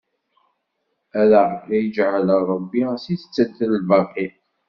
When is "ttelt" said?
3.21-3.57